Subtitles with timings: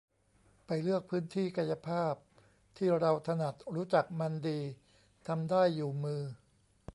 [0.65, 2.13] ไปเลือกพื้นที่กายภาพ
[2.77, 4.59] ที่เราถนัด รู้จักมันดี
[5.27, 6.21] ทำได้อยู่มือ